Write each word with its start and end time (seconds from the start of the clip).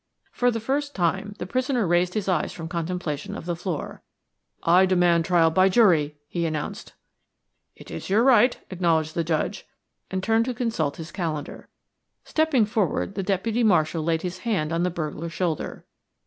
For 0.31 0.49
the 0.49 0.59
first 0.59 0.95
time 0.95 1.35
the 1.37 1.45
prisoner 1.45 1.85
raised 1.85 2.15
his 2.15 2.27
eyes 2.27 2.51
from 2.51 2.67
contemplation 2.67 3.35
of 3.35 3.45
the 3.45 3.55
floor. 3.55 4.01
"I 4.63 4.87
demand 4.87 5.25
trial 5.25 5.51
by 5.51 5.69
jury," 5.69 6.17
he 6.27 6.47
announced. 6.47 6.93
"It 7.75 7.91
is 7.91 8.09
your 8.09 8.23
right," 8.23 8.59
acknowledged 8.71 9.13
the 9.13 9.23
Judge, 9.23 9.67
and 10.09 10.23
turned 10.23 10.45
to 10.45 10.55
consult 10.55 10.97
his 10.97 11.11
calendar. 11.11 11.69
Stepping 12.23 12.65
forward, 12.65 13.13
the 13.13 13.21
deputy 13.21 13.63
marshal 13.63 14.01
laid 14.01 14.23
his 14.23 14.39
hand 14.39 14.73
on 14.73 14.81
the 14.81 14.89
burglar's 14.89 15.33
shoulder. 15.33 15.85